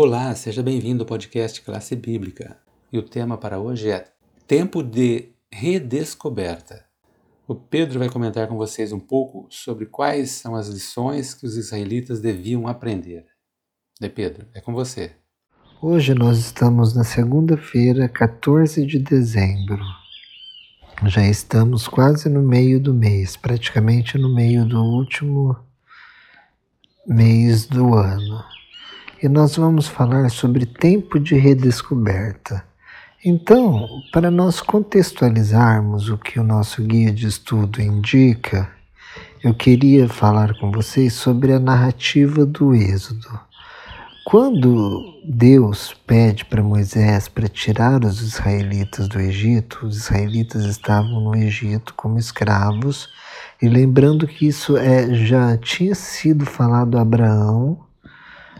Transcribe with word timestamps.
Olá, 0.00 0.32
seja 0.36 0.62
bem-vindo 0.62 1.02
ao 1.02 1.08
podcast 1.08 1.60
Classe 1.60 1.96
Bíblica. 1.96 2.56
E 2.92 2.98
o 2.98 3.02
tema 3.02 3.36
para 3.36 3.58
hoje 3.58 3.90
é 3.90 4.04
Tempo 4.46 4.80
de 4.80 5.30
Redescoberta. 5.50 6.84
O 7.48 7.54
Pedro 7.56 7.98
vai 7.98 8.08
comentar 8.08 8.46
com 8.46 8.56
vocês 8.56 8.92
um 8.92 9.00
pouco 9.00 9.48
sobre 9.50 9.86
quais 9.86 10.30
são 10.30 10.54
as 10.54 10.68
lições 10.68 11.34
que 11.34 11.44
os 11.44 11.56
israelitas 11.56 12.20
deviam 12.20 12.68
aprender. 12.68 13.26
De 14.00 14.08
Pedro, 14.08 14.46
é 14.54 14.60
com 14.60 14.72
você. 14.72 15.16
Hoje 15.82 16.14
nós 16.14 16.38
estamos 16.38 16.94
na 16.94 17.02
segunda-feira, 17.02 18.08
14 18.08 18.86
de 18.86 19.00
dezembro. 19.00 19.80
Já 21.06 21.26
estamos 21.26 21.88
quase 21.88 22.28
no 22.28 22.40
meio 22.40 22.78
do 22.78 22.94
mês, 22.94 23.36
praticamente 23.36 24.16
no 24.16 24.32
meio 24.32 24.64
do 24.64 24.80
último 24.80 25.56
mês 27.04 27.66
do 27.66 27.94
ano 27.96 28.58
e 29.22 29.28
nós 29.28 29.56
vamos 29.56 29.88
falar 29.88 30.30
sobre 30.30 30.64
tempo 30.64 31.18
de 31.18 31.34
redescoberta. 31.34 32.64
Então, 33.24 33.88
para 34.12 34.30
nós 34.30 34.60
contextualizarmos 34.60 36.08
o 36.08 36.16
que 36.16 36.38
o 36.38 36.44
nosso 36.44 36.82
guia 36.82 37.12
de 37.12 37.26
estudo 37.26 37.82
indica, 37.82 38.70
eu 39.42 39.52
queria 39.52 40.08
falar 40.08 40.56
com 40.58 40.70
vocês 40.70 41.14
sobre 41.14 41.52
a 41.52 41.58
narrativa 41.58 42.46
do 42.46 42.74
Êxodo. 42.74 43.28
Quando 44.24 45.02
Deus 45.24 45.96
pede 46.06 46.44
para 46.44 46.62
Moisés 46.62 47.26
para 47.26 47.48
tirar 47.48 48.04
os 48.04 48.20
israelitas 48.20 49.08
do 49.08 49.18
Egito, 49.18 49.86
os 49.86 49.96
israelitas 49.96 50.64
estavam 50.64 51.20
no 51.20 51.34
Egito 51.34 51.94
como 51.94 52.18
escravos, 52.18 53.08
e 53.60 53.68
lembrando 53.68 54.28
que 54.28 54.46
isso 54.46 54.76
é, 54.76 55.12
já 55.12 55.56
tinha 55.56 55.94
sido 55.94 56.46
falado 56.46 56.96
a 56.98 57.00
Abraão 57.00 57.87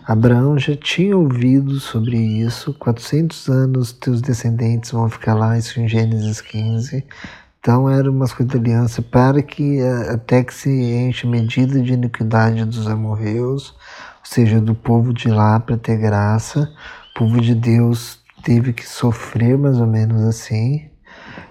Abraão 0.09 0.59
já 0.59 0.75
tinha 0.75 1.15
ouvido 1.15 1.79
sobre 1.79 2.16
isso, 2.16 2.73
400 2.73 3.46
anos 3.51 3.93
teus 3.93 4.23
descendentes 4.23 4.91
vão 4.91 5.07
ficar 5.07 5.35
lá, 5.35 5.59
isso 5.59 5.79
em 5.79 5.87
Gênesis 5.87 6.41
15. 6.41 7.05
Então 7.60 7.91
era 7.91 8.10
uma 8.10 8.27
coisa 8.27 8.47
de 8.47 8.57
aliança 8.57 9.02
para 9.02 9.43
que 9.43 9.79
eh, 9.79 10.10
até 10.10 10.43
que 10.43 10.55
se 10.55 10.71
enche 10.71 11.27
medida 11.27 11.79
de 11.82 11.93
iniquidade 11.93 12.65
dos 12.65 12.87
amorreus, 12.88 13.73
ou 13.73 14.24
seja, 14.24 14.59
do 14.63 14.74
povo 14.74 15.13
de 15.13 15.29
lá 15.29 15.60
para 15.60 15.77
ter 15.77 15.99
graça. 15.99 16.73
O 17.10 17.19
povo 17.19 17.38
de 17.43 17.54
Deus 17.54 18.19
teve 18.43 18.73
que 18.73 18.88
sofrer 18.88 19.59
mais 19.59 19.79
ou 19.79 19.87
menos 19.87 20.23
assim, 20.23 20.88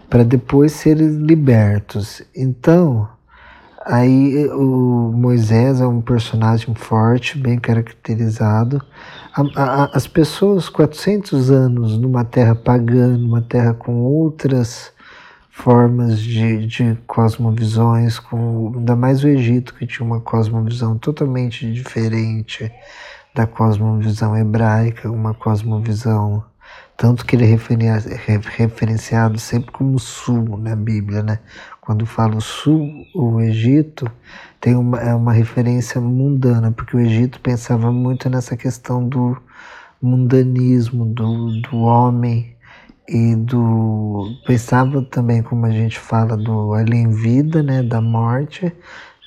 para 0.09 0.23
depois 0.23 0.71
serem 0.71 1.09
libertos. 1.09 2.23
Então, 2.35 3.07
Aí 3.89 4.49
o 4.49 5.13
Moisés 5.13 5.79
é 5.79 5.87
um 5.87 6.01
personagem 6.01 6.75
forte, 6.75 7.37
bem 7.37 7.57
caracterizado. 7.57 8.81
A, 9.33 9.41
a, 9.55 9.85
as 9.93 10.05
pessoas 10.05 10.67
400 10.67 11.49
anos 11.49 11.97
numa 11.97 12.25
terra 12.25 12.53
pagã, 12.53 13.17
numa 13.17 13.41
terra 13.41 13.73
com 13.73 14.01
outras 14.01 14.91
formas 15.49 16.19
de, 16.19 16.67
de 16.67 16.97
cosmovisões, 17.07 18.19
com, 18.19 18.73
ainda 18.75 18.93
mais 18.93 19.23
o 19.23 19.27
Egito, 19.29 19.73
que 19.73 19.87
tinha 19.87 20.05
uma 20.05 20.19
cosmovisão 20.19 20.97
totalmente 20.97 21.71
diferente 21.71 22.69
da 23.33 23.47
cosmovisão 23.47 24.35
hebraica, 24.35 25.09
uma 25.09 25.33
cosmovisão 25.33 26.43
tanto 26.97 27.23
que 27.23 27.35
ele 27.35 27.45
é 27.45 27.57
referenciado 28.57 29.37
sempre 29.37 29.71
como 29.71 29.99
sul 29.99 30.57
na 30.57 30.75
Bíblia, 30.75 31.21
né? 31.21 31.39
Quando 31.87 32.05
fala 32.05 32.35
o 32.35 32.41
sul, 32.41 33.05
o 33.15 33.39
Egito, 33.39 34.11
tem 34.59 34.75
uma, 34.75 34.99
é 34.99 35.15
uma 35.15 35.31
referência 35.31 36.01
mundana, 36.01 36.69
porque 36.69 36.97
o 36.97 36.99
Egito 36.99 37.39
pensava 37.39 37.93
muito 37.93 38.29
nessa 38.29 38.57
questão 38.57 39.07
do 39.07 39.41
mundanismo, 40.01 41.05
do, 41.05 41.61
do 41.61 41.77
homem 41.77 42.53
e 43.07 43.37
do 43.37 44.37
pensava 44.45 45.01
também 45.01 45.41
como 45.41 45.65
a 45.65 45.71
gente 45.71 45.97
fala 45.97 46.35
do 46.35 46.73
além 46.73 47.09
vida, 47.09 47.63
né, 47.63 47.81
da 47.81 48.01
morte, 48.01 48.69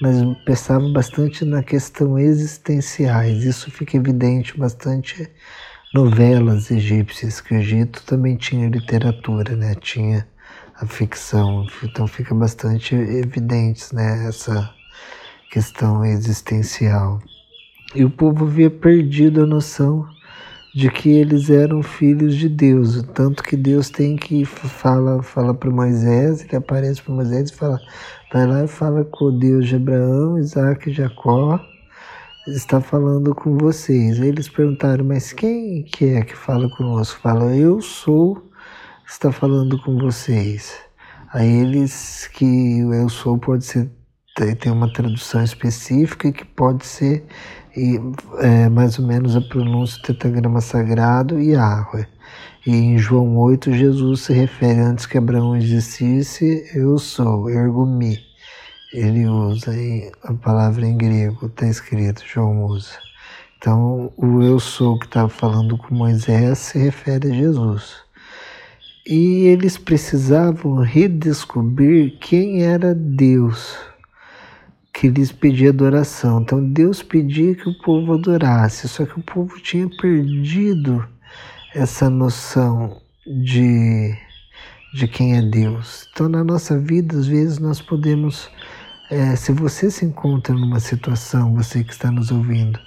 mas 0.03 0.19
pensava 0.45 0.87
bastante 0.93 1.47
na 1.47 1.63
questão 1.63 2.19
existenciais. 2.19 3.43
Isso 3.43 3.71
fica 3.71 3.97
evidente 3.97 4.59
bastante 4.59 5.27
novelas 5.95 6.71
egípcias, 6.71 7.41
que 7.41 7.55
o 7.55 7.57
Egito 7.57 8.03
também 8.05 8.37
tinha 8.37 8.69
literatura, 8.69 9.57
né? 9.57 9.75
Tinha 9.77 10.29
a 10.81 10.87
ficção, 10.87 11.67
então 11.83 12.07
fica 12.07 12.35
bastante 12.35 12.95
evidente, 12.95 13.95
né? 13.95 14.27
Essa 14.27 14.73
questão 15.51 16.05
existencial. 16.05 17.21
E 17.95 18.05
o 18.05 18.11
povo 18.11 18.47
havia 18.47 18.71
perdido 18.71 19.43
a 19.43 19.47
noção 19.47 20.09
de 20.75 20.89
que 20.89 21.11
eles 21.11 21.51
eram 21.51 21.83
filhos 21.83 22.37
de 22.37 22.49
Deus, 22.49 23.03
tanto 23.15 23.43
que 23.43 23.57
Deus 23.57 23.91
tem 23.91 24.17
que 24.17 24.45
fala 24.45 25.21
fala 25.23 25.53
para 25.53 25.71
Moisés, 25.71 26.45
ele 26.45 26.57
aparece 26.57 27.03
para 27.03 27.15
Moisés 27.15 27.51
e 27.51 27.55
fala, 27.55 27.81
vai 28.33 28.47
lá 28.47 28.65
e 28.65 28.69
fala 28.69 29.05
com 29.05 29.27
o 29.27 29.33
Deus 29.33 29.67
de 29.67 29.75
Abraão, 29.75 30.39
Isaac 30.39 30.89
e 30.89 30.93
Jacó, 30.93 31.61
está 32.47 32.81
falando 32.81 33.35
com 33.35 33.59
vocês. 33.59 34.21
Eles 34.21 34.49
perguntaram, 34.49 35.05
mas 35.05 35.33
quem 35.33 35.83
que 35.83 36.07
é 36.07 36.23
que 36.23 36.37
fala 36.37 36.71
conosco? 36.71 37.21
Fala, 37.21 37.55
eu 37.57 37.81
sou, 37.81 38.50
está 39.13 39.33
falando 39.33 39.81
com 39.83 39.99
vocês. 39.99 40.79
Aí 41.33 41.49
eles 41.49 42.29
que 42.33 42.85
o 42.85 42.95
eu 42.95 43.09
sou 43.09 43.39
pode 43.39 43.65
ser 43.65 43.91
tem 44.59 44.73
uma 44.73 44.91
tradução 44.91 45.43
específica 45.43 46.33
que 46.33 46.45
pode 46.45 46.87
ser 46.87 47.27
e, 47.77 48.01
é, 48.39 48.71
mais 48.71 48.99
ou 48.99 49.07
menos 49.07 49.37
a 49.37 49.41
pronúncia 49.41 50.01
do 50.01 50.07
tetragrama 50.07 50.63
sagrado 50.63 51.39
e 51.39 51.51
Yahweh. 51.51 52.07
E 52.67 52.71
em 52.71 52.97
João 52.97 53.37
8, 53.37 53.73
Jesus 53.73 54.21
se 54.21 54.33
refere 54.33 54.81
antes 54.81 55.05
que 55.05 55.19
Abraão 55.19 55.57
existisse, 55.57 56.71
eu 56.75 56.97
sou, 56.99 57.51
ergo-me 57.51 58.19
ele 58.93 59.25
usa 59.29 59.73
a 60.25 60.35
palavra 60.35 60.85
em 60.85 60.97
grego, 60.97 61.47
está 61.47 61.67
escrito, 61.67 62.25
João 62.27 62.65
usa. 62.65 62.99
Então, 63.57 64.13
o 64.17 64.43
eu 64.43 64.59
sou 64.59 64.99
que 64.99 65.07
estava 65.07 65.29
falando 65.29 65.79
com 65.79 65.95
Moisés 65.95 66.59
se 66.59 66.79
refere 66.79 67.31
a 67.31 67.35
Jesus. 67.35 68.10
E 69.07 69.45
eles 69.45 69.79
precisavam 69.79 70.77
redescobrir 70.77 72.19
quem 72.19 72.63
era 72.63 72.95
Deus, 72.95 73.77
que 74.93 75.09
lhes 75.09 75.33
pedia 75.33 75.71
adoração. 75.71 76.41
Então, 76.43 76.63
Deus 76.63 77.03
pedia 77.03 77.55
que 77.55 77.69
o 77.69 77.79
povo 77.83 78.15
adorasse, 78.15 78.89
só 78.89 79.07
que 79.07 79.19
o 79.19 79.23
povo 79.23 79.59
tinha 79.61 79.89
perdido 80.01 81.07
essa 81.75 82.11
noção 82.11 83.01
de, 83.27 84.15
de 84.95 85.09
quem 85.09 85.37
é 85.37 85.43
Deus. 85.43 86.09
Então, 86.13 86.29
na 86.29 86.45
nossa 86.45 86.79
vida, 86.79 87.17
às 87.17 87.27
vezes, 87.27 87.59
nós 87.59 87.81
podemos 87.81 88.51
é, 89.11 89.35
se 89.35 89.51
você 89.51 89.91
se 89.91 90.05
encontra 90.05 90.55
numa 90.55 90.79
situação, 90.79 91.53
você 91.57 91.83
que 91.83 91.93
está 91.93 92.13
nos 92.13 92.31
ouvindo, 92.31 92.79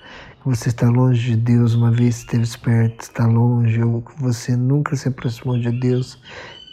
você 0.46 0.68
está 0.70 0.90
longe 0.90 1.32
de 1.32 1.38
Deus, 1.38 1.74
uma 1.74 1.90
vez 1.90 2.18
esteve 2.18 2.46
perto, 2.58 3.02
está 3.02 3.26
longe, 3.26 3.82
ou 3.82 4.04
você 4.18 4.58
nunca 4.58 4.96
se 4.96 5.08
aproximou 5.08 5.58
de 5.58 5.72
Deus, 5.72 6.20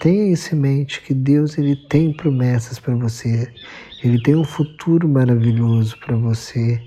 tenha 0.00 0.32
isso 0.32 0.54
em 0.54 0.58
mente 0.58 1.00
que 1.02 1.14
Deus 1.14 1.56
ele 1.56 1.76
tem 1.76 2.12
promessas 2.12 2.80
para 2.80 2.96
você, 2.96 3.52
ele 4.02 4.20
tem 4.22 4.34
um 4.34 4.44
futuro 4.44 5.08
maravilhoso 5.08 5.96
para 6.00 6.16
você 6.16 6.82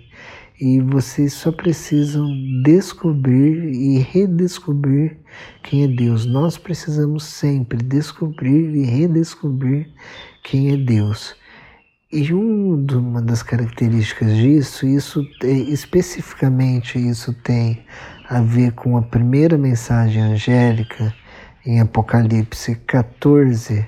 e 0.60 0.82
vocês 0.82 1.34
só 1.34 1.52
precisam 1.52 2.28
descobrir 2.64 3.74
e 3.74 4.00
redescobrir 4.00 5.18
quem 5.64 5.84
é 5.84 5.88
Deus. 5.88 6.26
Nós 6.26 6.58
precisamos 6.58 7.24
sempre 7.24 7.78
descobrir 7.78 8.76
e 8.76 8.84
redescobrir 8.84 9.90
quem 10.44 10.72
é 10.72 10.78
Deus. 10.78 11.36
E 12.16 12.32
uma 12.32 13.24
das 13.24 13.42
características 13.42 14.36
disso, 14.36 14.86
isso 14.86 15.28
especificamente 15.42 17.00
isso 17.00 17.34
tem 17.34 17.84
a 18.30 18.40
ver 18.40 18.74
com 18.74 18.96
a 18.96 19.02
primeira 19.02 19.58
mensagem 19.58 20.22
angélica 20.22 21.12
em 21.66 21.80
Apocalipse 21.80 22.76
14, 22.86 23.84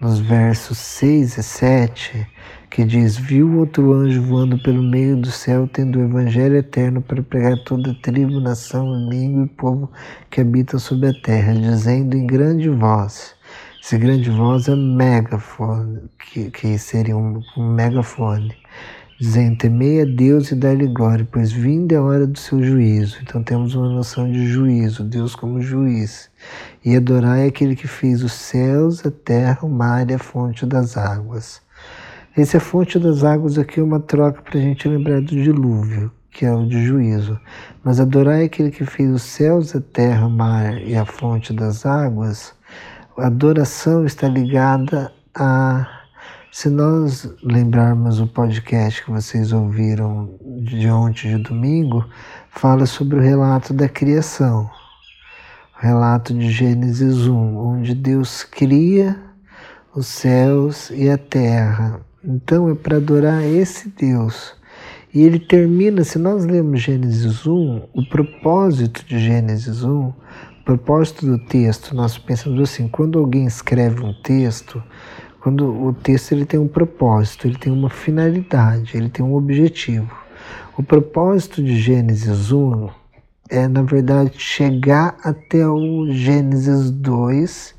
nos 0.00 0.18
versos 0.18 0.78
6 0.78 1.36
e 1.36 1.42
7, 1.42 2.26
que 2.70 2.82
diz: 2.82 3.18
Viu 3.18 3.58
outro 3.58 3.92
anjo 3.92 4.22
voando 4.22 4.58
pelo 4.62 4.82
meio 4.82 5.14
do 5.14 5.30
céu, 5.30 5.68
tendo 5.70 5.98
o 5.98 6.04
evangelho 6.04 6.56
eterno 6.56 7.02
para 7.02 7.22
pregar 7.22 7.62
toda 7.62 7.92
tribo, 8.00 8.40
nação, 8.40 9.06
língua 9.10 9.44
e 9.44 9.48
povo 9.50 9.92
que 10.30 10.40
habitam 10.40 10.80
sobre 10.80 11.10
a 11.10 11.12
terra, 11.12 11.52
dizendo 11.52 12.16
em 12.16 12.26
grande 12.26 12.70
voz: 12.70 13.35
esse 13.86 13.98
grande 13.98 14.28
voz 14.30 14.66
é 14.66 14.74
megafone, 14.74 16.10
que, 16.18 16.50
que 16.50 16.76
seria 16.76 17.16
um, 17.16 17.40
um 17.56 17.72
megafone, 17.72 18.52
dizendo: 19.16 19.58
Temei 19.58 20.02
a 20.02 20.04
Deus 20.04 20.50
e 20.50 20.56
dá-lhe 20.56 20.88
glória, 20.88 21.24
pois 21.30 21.52
vinda 21.52 21.94
é 21.94 21.98
a 21.98 22.02
hora 22.02 22.26
do 22.26 22.36
seu 22.36 22.60
juízo. 22.64 23.18
Então 23.22 23.44
temos 23.44 23.76
uma 23.76 23.88
noção 23.88 24.28
de 24.28 24.44
juízo, 24.44 25.04
Deus 25.04 25.36
como 25.36 25.62
juiz. 25.62 26.28
E 26.84 26.96
adorai 26.96 27.46
aquele 27.46 27.76
que 27.76 27.86
fez 27.86 28.24
os 28.24 28.32
céus, 28.32 29.06
a 29.06 29.10
terra, 29.12 29.60
o 29.62 29.68
mar 29.68 30.10
e 30.10 30.14
a 30.14 30.18
fonte 30.18 30.66
das 30.66 30.96
águas. 30.96 31.62
Esse 32.36 32.56
a 32.56 32.60
fonte 32.60 32.98
das 32.98 33.22
águas 33.22 33.56
aqui 33.56 33.78
é 33.78 33.84
uma 33.84 34.00
troca 34.00 34.42
para 34.42 34.58
a 34.58 34.62
gente 34.62 34.88
lembrar 34.88 35.20
do 35.20 35.40
dilúvio, 35.40 36.10
que 36.32 36.44
é 36.44 36.52
o 36.52 36.66
de 36.66 36.84
juízo. 36.84 37.38
Mas 37.84 38.00
adorar 38.00 38.42
aquele 38.42 38.72
que 38.72 38.84
fez 38.84 39.12
os 39.12 39.22
céus, 39.22 39.76
a 39.76 39.80
terra, 39.80 40.26
o 40.26 40.30
mar 40.30 40.76
e 40.82 40.96
a 40.96 41.04
fonte 41.04 41.52
das 41.52 41.86
águas, 41.86 42.55
a 43.18 43.26
adoração 43.26 44.04
está 44.04 44.28
ligada 44.28 45.12
a. 45.34 45.86
Se 46.52 46.70
nós 46.70 47.30
lembrarmos 47.42 48.18
o 48.18 48.26
podcast 48.26 49.04
que 49.04 49.10
vocês 49.10 49.52
ouviram 49.52 50.38
de 50.62 50.88
ontem 50.88 51.36
de 51.36 51.42
domingo, 51.42 52.06
fala 52.48 52.86
sobre 52.86 53.16
o 53.18 53.20
relato 53.20 53.74
da 53.74 53.88
criação, 53.88 54.70
o 55.76 55.86
relato 55.86 56.32
de 56.32 56.50
Gênesis 56.50 57.26
1, 57.26 57.58
onde 57.58 57.94
Deus 57.94 58.42
cria 58.42 59.20
os 59.94 60.06
céus 60.06 60.90
e 60.90 61.10
a 61.10 61.18
terra. 61.18 62.00
Então 62.24 62.70
é 62.70 62.74
para 62.74 62.96
adorar 62.96 63.42
esse 63.44 63.90
Deus. 63.90 64.54
E 65.12 65.22
ele 65.22 65.38
termina, 65.38 66.04
se 66.04 66.18
nós 66.18 66.46
lemos 66.46 66.80
Gênesis 66.80 67.46
1, 67.46 67.88
o 67.92 68.04
propósito 68.08 69.04
de 69.06 69.18
Gênesis 69.18 69.82
1, 69.82 70.08
o 70.08 70.14
propósito 70.66 71.24
do 71.24 71.38
texto, 71.38 71.94
nós 71.94 72.18
pensamos 72.18 72.60
assim, 72.60 72.88
quando 72.88 73.20
alguém 73.20 73.46
escreve 73.46 74.02
um 74.02 74.12
texto, 74.12 74.82
quando 75.40 75.64
o 75.64 75.92
texto 75.92 76.32
ele 76.32 76.44
tem 76.44 76.58
um 76.58 76.66
propósito, 76.66 77.46
ele 77.46 77.56
tem 77.56 77.72
uma 77.72 77.88
finalidade, 77.88 78.96
ele 78.96 79.08
tem 79.08 79.24
um 79.24 79.34
objetivo. 79.34 80.12
O 80.76 80.82
propósito 80.82 81.62
de 81.62 81.80
Gênesis 81.80 82.50
1 82.50 82.88
é, 83.48 83.68
na 83.68 83.82
verdade, 83.82 84.32
chegar 84.38 85.16
até 85.22 85.64
o 85.68 86.10
Gênesis 86.10 86.90
2 86.90 87.76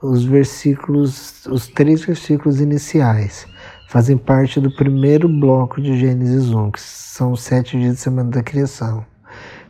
os 0.00 0.24
versículos, 0.24 1.44
os 1.46 1.66
três 1.66 2.04
versículos 2.04 2.60
iniciais 2.60 3.46
fazem 3.88 4.16
parte 4.16 4.60
do 4.60 4.70
primeiro 4.70 5.28
bloco 5.28 5.80
de 5.80 5.98
Gênesis 5.98 6.50
1, 6.50 6.70
que 6.70 6.80
são 6.80 7.32
os 7.32 7.42
sete 7.42 7.78
dias 7.78 7.96
de 7.96 8.00
semana 8.00 8.30
da 8.30 8.42
criação. 8.42 9.04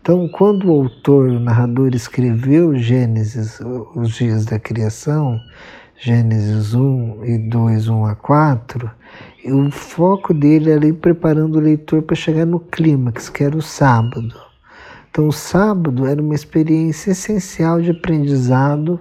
Então, 0.02 0.26
quando 0.26 0.66
o 0.66 0.72
autor, 0.72 1.28
o 1.28 1.38
narrador, 1.38 1.94
escreveu 1.94 2.76
Gênesis, 2.76 3.60
os 3.94 4.16
dias 4.16 4.44
da 4.44 4.58
criação, 4.58 5.40
Gênesis 5.96 6.74
1 6.74 7.24
e 7.24 7.38
2, 7.38 7.86
1 7.86 8.06
a 8.06 8.16
4, 8.16 8.90
o 9.44 9.70
foco 9.70 10.34
dele 10.34 10.72
era 10.72 10.84
ir 10.84 10.94
preparando 10.94 11.54
o 11.54 11.60
leitor 11.60 12.02
para 12.02 12.16
chegar 12.16 12.44
no 12.44 12.58
clímax, 12.58 13.28
que 13.28 13.44
era 13.44 13.56
o 13.56 13.62
sábado. 13.62 14.34
Então, 15.08 15.28
o 15.28 15.32
sábado 15.32 16.04
era 16.04 16.20
uma 16.20 16.34
experiência 16.34 17.12
essencial 17.12 17.80
de 17.80 17.92
aprendizado 17.92 18.98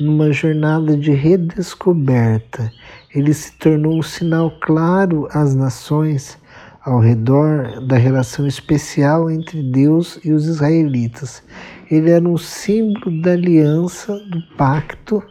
numa 0.00 0.32
jornada 0.32 0.96
de 0.96 1.10
redescoberta. 1.10 2.72
Ele 3.14 3.34
se 3.34 3.52
tornou 3.52 3.98
um 3.98 4.02
sinal 4.02 4.50
claro 4.62 5.28
às 5.30 5.54
nações 5.54 6.38
ao 6.88 7.00
redor 7.00 7.80
da 7.82 7.96
relação 7.96 8.46
especial 8.46 9.30
entre 9.30 9.62
Deus 9.62 10.18
e 10.24 10.32
os 10.32 10.46
israelitas. 10.46 11.42
Ele 11.90 12.10
era 12.10 12.26
um 12.26 12.38
símbolo 12.38 13.20
da 13.20 13.32
aliança, 13.32 14.18
do 14.30 14.40
pacto 14.56 15.22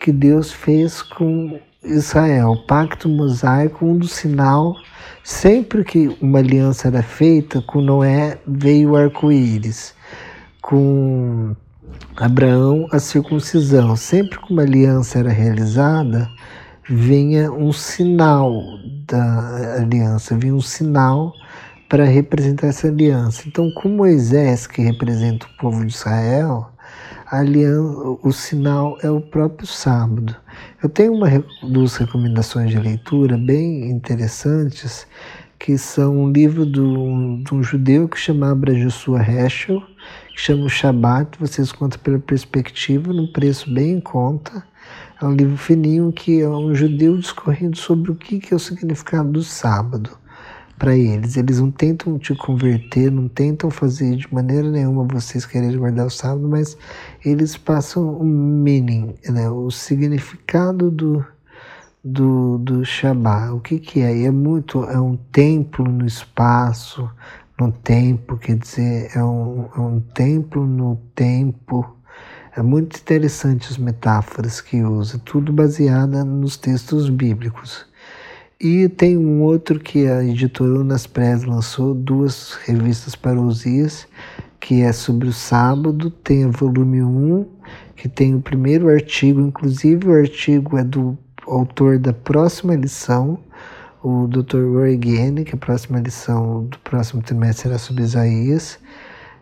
que 0.00 0.12
Deus 0.12 0.52
fez 0.52 1.02
com 1.02 1.58
Israel, 1.82 2.56
pacto 2.68 3.08
mosaico, 3.08 3.84
um 3.84 3.98
dos 3.98 4.12
sinal. 4.12 4.76
Sempre 5.24 5.82
que 5.82 6.16
uma 6.20 6.38
aliança 6.38 6.86
era 6.86 7.02
feita, 7.02 7.60
com 7.60 7.80
Noé 7.80 8.38
veio 8.46 8.90
o 8.90 8.96
arco-íris. 8.96 9.94
Com 10.62 11.56
Abraão, 12.16 12.86
a 12.92 13.00
circuncisão. 13.00 13.96
Sempre 13.96 14.38
que 14.38 14.52
uma 14.52 14.62
aliança 14.62 15.18
era 15.18 15.30
realizada, 15.30 16.28
vinha 16.88 17.52
um 17.52 17.70
sinal 17.70 18.62
da 19.06 19.76
aliança, 19.76 20.38
vinha 20.38 20.54
um 20.54 20.60
sinal 20.60 21.34
para 21.88 22.04
representar 22.04 22.68
essa 22.68 22.88
aliança. 22.88 23.44
Então, 23.46 23.70
com 23.72 23.88
Moisés, 23.88 24.66
que 24.66 24.80
representa 24.80 25.46
o 25.46 25.56
povo 25.58 25.84
de 25.84 25.92
Israel, 25.92 26.70
aliança, 27.30 28.18
o 28.22 28.32
sinal 28.32 28.96
é 29.02 29.10
o 29.10 29.20
próprio 29.20 29.66
sábado. 29.66 30.34
Eu 30.82 30.88
tenho 30.88 31.12
uma, 31.12 31.28
duas 31.62 31.96
recomendações 31.96 32.70
de 32.70 32.78
leitura 32.78 33.36
bem 33.36 33.90
interessantes, 33.90 35.06
que 35.58 35.76
são 35.76 36.16
um 36.16 36.32
livro 36.32 36.64
de 36.64 36.80
um 36.80 37.62
judeu 37.62 38.08
que 38.08 38.18
chamava 38.18 38.72
Joshua 38.74 39.20
Heschel, 39.20 39.82
que 40.34 40.40
chama 40.40 40.64
o 40.64 40.70
Shabat, 40.70 41.38
vocês 41.38 41.72
contam 41.72 42.00
pela 42.00 42.18
perspectiva, 42.18 43.12
num 43.12 43.26
preço 43.26 43.72
bem 43.72 43.94
em 43.94 44.00
conta. 44.00 44.64
É 45.20 45.24
um 45.24 45.32
livro 45.32 45.56
fininho 45.56 46.12
que 46.12 46.40
é 46.40 46.48
um 46.48 46.74
judeu 46.74 47.16
discorrendo 47.16 47.76
sobre 47.76 48.10
o 48.10 48.14
que 48.14 48.40
é 48.52 48.54
o 48.54 48.58
significado 48.58 49.30
do 49.30 49.42
sábado 49.42 50.10
para 50.78 50.96
eles. 50.96 51.36
Eles 51.36 51.58
não 51.60 51.70
tentam 51.70 52.18
te 52.18 52.34
converter, 52.34 53.10
não 53.10 53.28
tentam 53.28 53.70
fazer 53.70 54.16
de 54.16 54.32
maneira 54.32 54.70
nenhuma 54.70 55.04
vocês 55.04 55.44
quererem 55.44 55.76
guardar 55.76 56.06
o 56.06 56.10
sábado, 56.10 56.48
mas 56.48 56.78
eles 57.24 57.56
passam 57.56 58.16
o 58.16 58.24
meaning, 58.24 59.14
né? 59.28 59.50
o 59.50 59.70
significado 59.70 60.90
do, 60.90 61.24
do, 62.02 62.58
do 62.58 62.84
Shabbat. 62.84 63.50
O 63.50 63.60
que, 63.60 63.78
que 63.80 64.00
é? 64.00 64.22
É 64.22 64.30
muito, 64.30 64.84
é 64.84 64.98
um 64.98 65.16
templo 65.16 65.84
no 65.84 66.06
espaço, 66.06 67.10
no 67.60 67.72
tempo, 67.72 68.36
quer 68.36 68.56
dizer, 68.56 69.10
é 69.14 69.22
um, 69.22 69.68
é 69.76 69.80
um 69.80 70.00
templo 70.00 70.64
no 70.64 70.96
tempo. 71.14 71.97
É 72.56 72.62
muito 72.62 72.98
interessante 72.98 73.68
as 73.70 73.76
metáforas 73.76 74.60
que 74.60 74.82
usa, 74.82 75.20
tudo 75.24 75.52
baseada 75.52 76.24
nos 76.24 76.56
textos 76.56 77.08
bíblicos. 77.08 77.86
E 78.60 78.88
tem 78.88 79.16
um 79.16 79.42
outro 79.42 79.78
que 79.78 80.08
a 80.08 80.24
editora 80.24 80.80
Unas 80.80 81.06
Press 81.06 81.44
lançou, 81.44 81.94
duas 81.94 82.54
revistas 82.64 83.14
para 83.14 83.40
Osias, 83.40 84.08
que 84.58 84.82
é 84.82 84.92
sobre 84.92 85.28
o 85.28 85.32
sábado, 85.32 86.10
tem 86.10 86.44
a 86.44 86.48
volume 86.48 87.02
1, 87.02 87.46
que 87.94 88.08
tem 88.08 88.34
o 88.34 88.40
primeiro 88.40 88.88
artigo, 88.88 89.40
inclusive 89.40 90.08
o 90.08 90.12
artigo 90.12 90.76
é 90.76 90.82
do 90.82 91.16
autor 91.46 91.98
da 91.98 92.12
próxima 92.12 92.74
lição, 92.74 93.38
o 94.02 94.26
Dr. 94.26 94.64
Roy 94.72 94.96
Gane, 94.96 95.44
que 95.44 95.54
a 95.54 95.58
próxima 95.58 96.00
lição 96.00 96.64
do 96.64 96.78
próximo 96.80 97.22
trimestre 97.22 97.64
será 97.64 97.78
sobre 97.78 98.02
Isaías. 98.02 98.78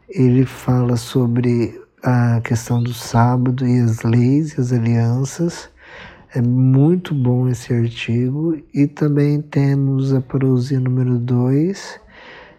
Ele 0.09 0.45
fala 0.45 0.97
sobre 0.97 1.79
a 2.03 2.41
questão 2.43 2.83
do 2.83 2.93
sábado 2.93 3.67
e 3.67 3.81
as 3.81 4.03
leis 4.03 4.53
e 4.53 4.61
as 4.61 4.73
alianças. 4.73 5.69
É 6.35 6.41
muito 6.41 7.15
bom 7.15 7.49
esse 7.49 7.73
artigo. 7.73 8.59
E 8.75 8.87
também 8.87 9.41
temos 9.41 10.13
a 10.13 10.21
prosia 10.21 10.79
número 10.79 11.19
2, 11.19 12.01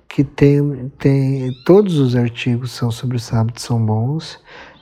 que 0.07 0.23
tem, 0.23 0.91
tem. 0.97 1.51
Todos 1.65 1.97
os 1.97 2.15
artigos 2.15 2.71
são 2.71 2.89
sobre 2.89 3.17
o 3.17 3.19
sábado, 3.19 3.59
são 3.59 3.85
bons. 3.85 4.39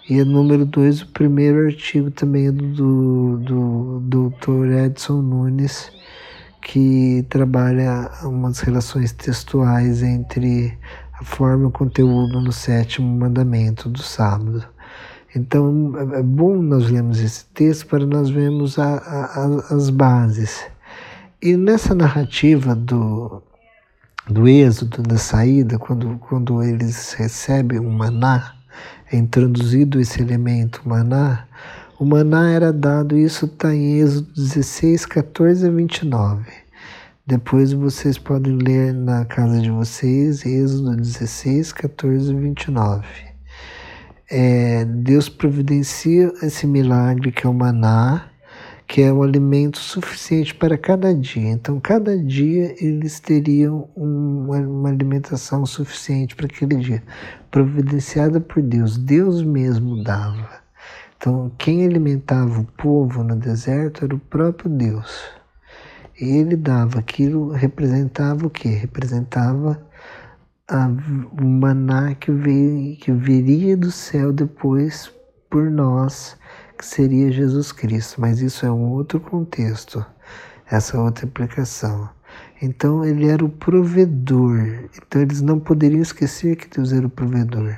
E 0.10 0.20
a 0.20 0.25
número 0.25 0.65
2, 0.65 1.01
o 1.01 1.08
primeiro 1.08 1.65
artigo 1.65 2.12
também 2.12 2.48
é 2.48 2.51
do, 2.51 3.38
do, 3.38 4.00
do 4.00 4.29
Dr. 4.29 4.72
Edson 4.86 5.22
Nunes 5.22 5.91
que 6.65 7.24
trabalha 7.29 8.10
umas 8.24 8.60
relações 8.60 9.12
textuais 9.12 10.01
entre 10.01 10.75
a 11.19 11.24
forma 11.24 11.63
e 11.63 11.67
o 11.67 11.72
conteúdo 11.72 12.41
no 12.41 12.51
sétimo 12.51 13.07
mandamento 13.07 13.89
do 13.89 14.01
sábado. 14.01 14.65
Então 15.36 15.93
é 16.13 16.24
bom 16.24 16.62
nós 16.62 16.89
lermos 16.89 17.19
esse 17.19 17.45
texto 17.48 17.88
para 17.88 18.05
nós 18.05 18.29
vermos 18.29 18.79
a, 18.79 18.98
a, 18.98 19.74
as 19.75 19.89
bases. 19.89 20.65
E 21.41 21.57
nessa 21.57 21.93
narrativa 21.93 22.74
do, 22.74 23.41
do 24.27 24.48
êxodo, 24.48 25.03
da 25.03 25.17
saída, 25.17 25.77
quando, 25.77 26.17
quando 26.19 26.63
eles 26.63 27.13
recebem 27.13 27.79
o 27.79 27.91
maná, 27.91 28.55
é 29.12 29.17
introduzido 29.17 30.00
esse 30.00 30.22
elemento 30.22 30.81
maná, 30.86 31.45
o 31.98 32.03
maná 32.03 32.50
era 32.51 32.74
dado, 32.74 33.17
isso 33.17 33.45
está 33.45 33.74
em 33.74 34.00
Êxodo 34.00 34.27
16, 34.36 35.05
14 35.05 35.67
a 35.67 35.72
29. 35.72 36.64
Depois 37.27 37.74
vocês 37.74 38.20
podem 38.20 38.55
ler 38.55 38.94
na 38.94 39.25
casa 39.25 39.60
de 39.60 39.72
vocês, 39.72 40.46
Êxodo 40.46 40.96
16, 40.96 41.74
14 41.74 42.32
e 42.32 42.36
29. 42.36 43.08
É, 44.29 44.86
Deus 44.86 45.27
providencia 45.27 46.32
esse 46.44 46.67
milagre 46.67 47.32
que 47.32 47.48
é 47.48 47.50
o 47.50 47.53
maná, 47.53 48.29
que 48.88 49.01
é 49.01 49.12
o 49.12 49.24
alimento 49.24 49.79
suficiente 49.79 50.53
para 50.53 50.77
cada 50.77 51.15
dia. 51.15 51.50
Então, 51.50 51.79
cada 51.79 52.15
dia 52.15 52.75
eles 52.79 53.20
teriam 53.20 53.89
uma, 53.96 54.60
uma 54.60 54.89
alimentação 54.89 55.65
suficiente 55.65 56.36
para 56.36 56.46
aquele 56.46 56.75
dia, 56.75 57.01
providenciada 57.50 58.39
por 58.39 58.62
Deus. 58.62 59.00
Deus 59.00 59.41
mesmo 59.41 60.03
dava. 60.03 60.62
Então, 61.17 61.51
quem 61.58 61.84
alimentava 61.84 62.60
o 62.60 62.65
povo 62.65 63.24
no 63.24 63.36
deserto 63.36 64.05
era 64.05 64.13
o 64.13 64.20
próprio 64.20 64.70
Deus. 64.70 65.44
E 66.19 66.38
ele 66.38 66.55
dava 66.55 67.00
aquilo, 67.00 67.50
representava 67.50 68.48
o 68.48 68.50
que? 68.50 68.69
Representava 68.69 69.86
a, 70.67 70.88
o 70.88 71.45
maná 71.45 72.15
que, 72.15 72.31
veio, 72.31 72.95
que 72.98 73.12
viria 73.12 73.75
do 73.75 73.91
céu 73.91 74.31
depois 74.31 75.12
por 75.50 75.69
nós, 75.69 76.38
que 76.77 76.86
seria 76.86 77.31
Jesus 77.31 77.72
Cristo. 77.72 78.22
Mas 78.22 78.41
isso 78.41 78.65
é 78.65 78.72
um 78.72 78.91
outro 78.91 79.19
contexto, 79.19 80.05
essa 80.69 81.00
outra 81.00 81.25
aplicação. 81.25 82.10
Então 82.62 83.03
ele 83.03 83.27
era 83.27 83.43
o 83.43 83.50
provedor. 83.50 84.89
Então 84.98 85.22
eles 85.22 85.41
não 85.41 85.60
poderiam 85.60 86.01
esquecer 86.01 86.55
que 86.55 86.69
Deus 86.69 86.93
era 86.93 87.05
o 87.05 87.10
provedor. 87.10 87.77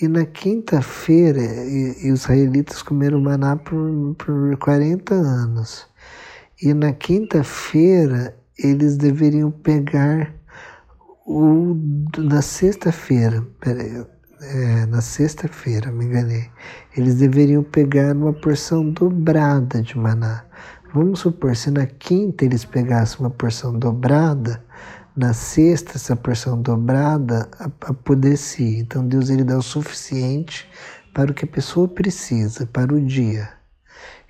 E 0.00 0.08
na 0.08 0.26
quinta-feira, 0.26 1.40
os 1.40 2.02
israelitas 2.02 2.82
comeram 2.82 3.20
maná 3.20 3.56
por, 3.56 4.14
por 4.18 4.56
40 4.58 5.14
anos. 5.14 5.86
E 6.62 6.72
na 6.72 6.92
quinta-feira, 6.92 8.34
eles 8.58 8.96
deveriam 8.96 9.50
pegar 9.50 10.32
o. 11.26 11.76
Na 12.16 12.40
sexta-feira, 12.40 13.46
peraí, 13.60 14.06
é, 14.40 14.86
na 14.86 15.02
sexta-feira, 15.02 15.92
me 15.92 16.06
enganei, 16.06 16.50
eles 16.96 17.16
deveriam 17.16 17.62
pegar 17.62 18.16
uma 18.16 18.32
porção 18.32 18.90
dobrada 18.90 19.82
de 19.82 19.98
maná. 19.98 20.46
Vamos 20.94 21.20
supor, 21.20 21.54
se 21.54 21.70
na 21.70 21.84
quinta 21.86 22.46
eles 22.46 22.64
pegassem 22.64 23.20
uma 23.20 23.30
porção 23.30 23.78
dobrada, 23.78 24.64
na 25.14 25.34
sexta 25.34 25.96
essa 25.96 26.16
porção 26.16 26.60
dobrada 26.62 27.50
apodrecia. 27.82 28.78
Então 28.78 29.06
Deus 29.06 29.28
ele 29.28 29.44
dá 29.44 29.58
o 29.58 29.62
suficiente 29.62 30.66
para 31.12 31.30
o 31.30 31.34
que 31.34 31.44
a 31.44 31.48
pessoa 31.48 31.86
precisa, 31.86 32.66
para 32.66 32.94
o 32.94 33.00
dia. 33.00 33.55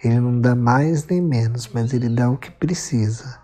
Ele 0.06 0.20
não 0.20 0.40
dá 0.40 0.54
mais 0.54 1.06
nem 1.06 1.20
menos, 1.20 1.68
mas 1.72 1.92
ele 1.92 2.08
dá 2.08 2.30
o 2.30 2.36
que 2.36 2.50
precisa. 2.50 3.38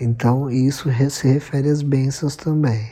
Então 0.00 0.50
isso 0.50 0.88
se 1.10 1.28
refere 1.28 1.68
às 1.68 1.82
bênçãos 1.82 2.36
também. 2.36 2.90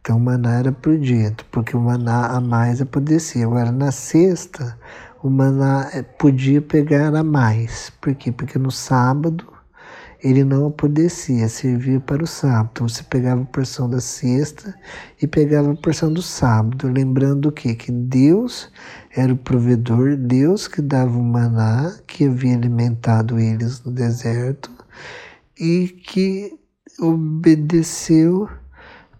Então 0.00 0.16
o 0.16 0.20
maná 0.20 0.58
era 0.58 0.72
para 0.72 0.92
o 0.92 0.98
dia, 0.98 1.34
porque 1.50 1.76
o 1.76 1.80
maná 1.80 2.28
a 2.28 2.40
mais 2.40 2.80
apodrecia. 2.80 3.44
Agora 3.44 3.70
na 3.70 3.92
sexta 3.92 4.78
o 5.22 5.28
maná 5.28 5.90
eh, 5.92 6.02
podia 6.02 6.62
pegar 6.62 7.14
a 7.14 7.22
mais. 7.22 7.90
Por 8.00 8.14
quê? 8.14 8.32
Porque 8.32 8.58
no 8.58 8.70
sábado 8.70 9.46
ele 10.22 10.44
não 10.44 10.66
apodrecia, 10.66 11.48
servia 11.48 12.00
para 12.00 12.22
o 12.22 12.26
sábado. 12.26 12.70
Então 12.72 12.88
você 12.88 13.02
pegava 13.02 13.42
a 13.42 13.46
porção 13.46 13.88
da 13.88 14.00
sexta 14.00 14.74
e 15.20 15.26
pegava 15.26 15.72
a 15.72 15.76
porção 15.76 16.12
do 16.12 16.22
sábado, 16.22 16.88
lembrando 16.88 17.48
o 17.48 17.52
quê? 17.52 17.74
Que 17.74 17.90
Deus 17.90 18.70
era 19.14 19.32
o 19.32 19.36
provedor, 19.36 20.16
Deus 20.16 20.68
que 20.68 20.82
dava 20.82 21.16
o 21.16 21.22
maná, 21.22 21.98
que 22.06 22.24
havia 22.24 22.54
alimentado 22.54 23.38
eles 23.38 23.82
no 23.82 23.92
deserto 23.92 24.70
e 25.58 25.88
que 25.88 26.58
obedeceu 26.98 28.48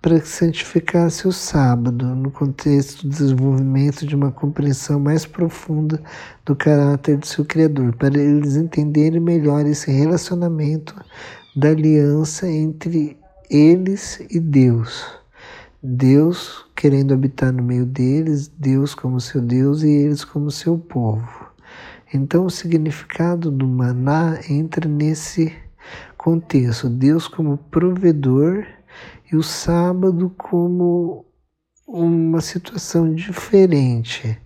para 0.00 0.18
que 0.18 0.28
santificasse 0.28 1.28
o 1.28 1.32
sábado, 1.32 2.14
no 2.14 2.30
contexto 2.30 3.06
do 3.06 3.10
desenvolvimento 3.10 4.06
de 4.06 4.16
uma 4.16 4.32
compreensão 4.32 4.98
mais 4.98 5.26
profunda 5.26 6.02
do 6.44 6.56
caráter 6.56 7.18
do 7.18 7.26
seu 7.26 7.44
Criador, 7.44 7.94
para 7.96 8.18
eles 8.18 8.56
entenderem 8.56 9.20
melhor 9.20 9.66
esse 9.66 9.90
relacionamento 9.90 10.94
da 11.54 11.68
aliança 11.68 12.48
entre 12.48 13.18
eles 13.50 14.24
e 14.30 14.40
Deus. 14.40 15.06
Deus 15.82 16.64
querendo 16.74 17.12
habitar 17.12 17.52
no 17.52 17.62
meio 17.62 17.84
deles, 17.84 18.48
Deus 18.48 18.94
como 18.94 19.20
seu 19.20 19.40
Deus 19.42 19.82
e 19.82 19.88
eles 19.90 20.24
como 20.24 20.50
seu 20.50 20.78
povo. 20.78 21.50
Então, 22.12 22.46
o 22.46 22.50
significado 22.50 23.50
do 23.50 23.66
maná 23.66 24.38
entra 24.48 24.88
nesse 24.88 25.52
contexto: 26.16 26.88
Deus 26.88 27.28
como 27.28 27.56
provedor 27.56 28.66
e 29.30 29.36
o 29.36 29.42
sábado 29.42 30.32
como 30.36 31.24
uma 31.86 32.40
situação 32.40 33.12
diferente, 33.14 34.38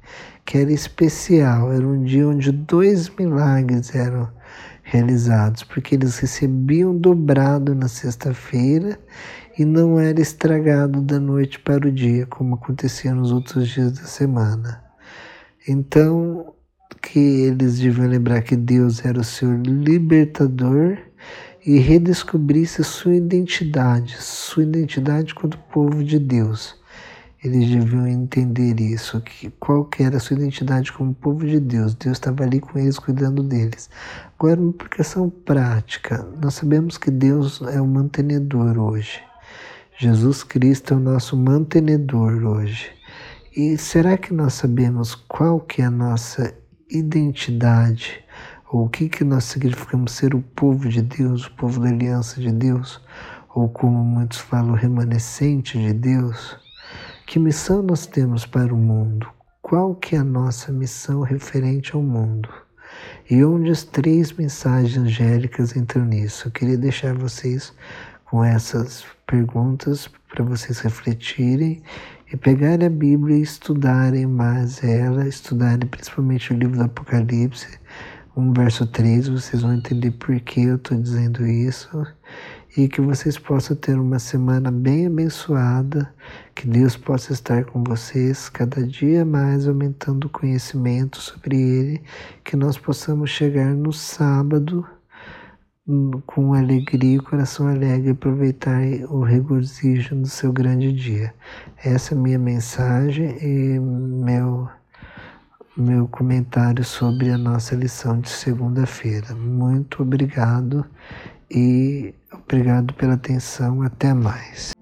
que 0.44 0.58
era 0.58 0.73
especial, 0.73 1.73
era 1.73 1.87
um 1.87 2.02
dia 2.02 2.28
onde 2.28 2.50
dois 2.50 3.08
milagres 3.11 3.94
eram 3.94 4.30
realizados, 4.82 5.62
porque 5.62 5.94
eles 5.94 6.18
recebiam 6.18 6.96
dobrado 6.96 7.75
na 7.75 7.88
sexta-feira 7.88 8.99
e 9.58 9.64
não 9.64 9.99
era 9.99 10.20
estragado 10.20 11.00
da 11.00 11.18
noite 11.18 11.58
para 11.61 11.87
o 11.87 11.92
dia, 11.92 12.26
como 12.26 12.54
acontecia 12.56 13.14
nos 13.14 13.32
outros 13.32 13.68
dias 13.68 13.92
da 13.92 14.04
semana. 14.04 14.82
Então, 15.66 16.54
que 17.00 17.18
eles 17.18 17.78
deviam 17.78 18.08
lembrar 18.08 18.42
que 18.42 18.56
Deus 18.56 19.04
era 19.04 19.20
o 19.20 19.25
seu 19.25 19.54
libertador 19.56 20.99
e 21.64 21.78
redescobrisse 21.78 22.84
sua 22.84 23.16
identidade, 23.16 24.16
sua 24.20 24.62
identidade 24.62 25.34
quanto 25.34 25.58
povo 25.58 26.04
de 26.04 26.18
Deus. 26.18 26.76
Eles 27.42 27.68
deviam 27.68 28.06
entender 28.06 28.80
isso, 28.80 29.20
que 29.20 29.50
qual 29.60 29.84
que 29.84 30.02
era 30.02 30.16
a 30.16 30.20
sua 30.20 30.34
identidade 30.34 30.90
como 30.90 31.12
povo 31.12 31.46
de 31.46 31.60
Deus. 31.60 31.94
Deus 31.94 32.16
estava 32.16 32.42
ali 32.42 32.58
com 32.58 32.78
eles, 32.78 32.98
cuidando 32.98 33.42
deles. 33.42 33.90
Agora, 34.38 34.58
uma 34.58 34.70
aplicação 34.70 35.28
prática. 35.28 36.26
Nós 36.42 36.54
sabemos 36.54 36.96
que 36.96 37.10
Deus 37.10 37.60
é 37.60 37.80
o 37.82 37.86
mantenedor 37.86 38.78
hoje. 38.78 39.20
Jesus 39.98 40.42
Cristo 40.42 40.94
é 40.94 40.96
o 40.96 41.00
nosso 41.00 41.36
mantenedor 41.36 42.44
hoje. 42.44 42.90
E 43.54 43.76
será 43.76 44.16
que 44.16 44.32
nós 44.32 44.54
sabemos 44.54 45.14
qual 45.14 45.60
que 45.60 45.82
é 45.82 45.84
a 45.84 45.90
nossa 45.90 46.54
identidade? 46.90 48.24
Ou 48.73 48.87
o 48.87 48.88
que, 48.88 49.09
que 49.09 49.25
nós 49.25 49.44
significamos 49.44 50.12
ser 50.12 50.35
o 50.35 50.40
povo 50.40 50.88
de 50.88 51.02
Deus, 51.02 51.47
o 51.47 51.52
povo 51.52 51.80
da 51.80 51.88
aliança 51.88 52.40
de 52.40 52.50
Deus, 52.50 53.00
ou 53.54 53.68
como 53.68 54.04
muitos 54.04 54.38
falam, 54.38 54.75
remanescente 54.75 55.78
de 55.78 55.92
Deus. 55.92 56.59
Que 57.26 57.38
missão 57.38 57.83
nós 57.83 58.06
temos 58.06 58.44
para 58.44 58.75
o 58.75 58.76
mundo? 58.76 59.28
Qual 59.62 59.94
que 59.94 60.16
é 60.16 60.18
a 60.18 60.25
nossa 60.25 60.73
missão 60.73 61.23
referente 61.23 61.94
ao 61.94 62.02
mundo? 62.02 62.49
E 63.30 63.42
onde 63.44 63.71
as 63.71 63.83
três 63.83 64.33
mensagens 64.33 64.99
angélicas 64.99 65.75
entram 65.75 66.04
nisso? 66.04 66.49
Eu 66.49 66.52
queria 66.52 66.76
deixar 66.76 67.14
vocês 67.14 67.73
com 68.25 68.44
essas 68.44 69.04
perguntas 69.26 70.11
para 70.28 70.44
vocês 70.44 70.80
refletirem 70.80 71.83
e 72.33 72.37
pegarem 72.37 72.87
a 72.87 72.90
Bíblia 72.90 73.37
e 73.37 73.42
estudarem 73.42 74.26
mais 74.26 74.83
ela, 74.83 75.26
estudarem 75.26 75.88
principalmente 75.88 76.52
o 76.52 76.56
livro 76.56 76.76
do 76.76 76.85
Apocalipse, 76.85 77.78
1 78.36 78.52
verso 78.52 78.84
3, 78.84 79.28
vocês 79.28 79.62
vão 79.62 79.72
entender 79.72 80.10
por 80.10 80.38
que 80.40 80.64
eu 80.64 80.74
estou 80.74 81.00
dizendo 81.00 81.46
isso 81.46 82.04
e 82.76 82.88
que 82.88 83.00
vocês 83.00 83.38
possam 83.38 83.76
ter 83.76 83.96
uma 83.96 84.18
semana 84.18 84.72
bem 84.72 85.06
abençoada, 85.06 86.12
que 86.52 86.66
Deus 86.66 86.96
possa 86.96 87.32
estar 87.32 87.64
com 87.64 87.84
vocês 87.84 88.48
cada 88.48 88.84
dia 88.84 89.24
mais 89.24 89.68
aumentando 89.68 90.26
o 90.26 90.30
conhecimento 90.30 91.18
sobre 91.18 91.56
Ele, 91.56 92.02
que 92.42 92.56
nós 92.56 92.76
possamos 92.76 93.30
chegar 93.30 93.72
no 93.72 93.92
sábado 93.92 94.84
hum, 95.86 96.20
com 96.26 96.54
alegria 96.54 97.18
e 97.18 97.20
coração 97.20 97.68
alegre 97.68 98.10
aproveitar 98.10 98.82
o 99.08 99.22
regozijo 99.22 100.16
do 100.16 100.26
seu 100.26 100.52
grande 100.52 100.92
dia. 100.92 101.32
Essa 101.84 102.14
é 102.14 102.18
a 102.18 102.20
minha 102.20 102.38
mensagem 102.38 103.38
e 103.40 103.78
meu 103.78 104.68
meu 105.76 106.06
comentário 106.06 106.84
sobre 106.84 107.30
a 107.30 107.38
nossa 107.38 107.74
lição 107.74 108.20
de 108.20 108.28
segunda-feira. 108.28 109.34
Muito 109.34 110.02
obrigado 110.02 110.84
e 111.50 112.14
obrigado 112.32 112.94
pela 112.94 113.14
atenção. 113.14 113.82
Até 113.82 114.14
mais. 114.14 114.72